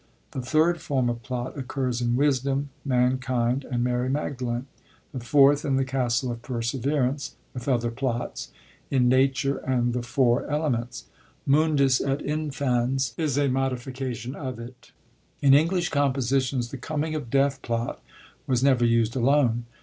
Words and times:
The 0.31 0.41
third 0.41 0.81
form 0.81 1.09
of 1.09 1.21
plot 1.21 1.55
occurs 1.55 2.01
in 2.01 2.15
Wisdonif 2.15 2.65
Mankmd, 2.87 3.65
and 3.71 3.83
Mary 3.83 4.09
Magdalen; 4.09 4.65
the 5.11 5.19
fourth 5.19 5.63
in 5.63 5.75
the 5.75 5.85
Castle 5.85 6.31
of 6.31 6.41
Peraeverance 6.41 7.35
(with 7.53 7.67
other 7.67 7.91
plots) 7.91 8.49
in 8.89 9.07
Nature 9.07 9.57
and 9.57 9.93
the 9.93 10.01
Four 10.01 10.47
Element8,m 10.47 11.03
Mn/ndua 11.47 12.09
et 12.09 12.19
Infana 12.25 13.13
is 13.15 13.37
a 13.37 13.47
modi 13.47 13.75
fication 13.75 14.33
of 14.35 14.57
it.^ 14.57 14.89
In 15.39 15.53
English 15.53 15.89
compositions 15.89 16.71
the 16.71 16.79
Comvng 16.79 17.15
of 17.15 17.29
Deaih 17.29 17.61
plot 17.61 18.01
was 18.47 18.63
never 18.63 18.83
used 18.83 19.15
alone. 19.15 19.65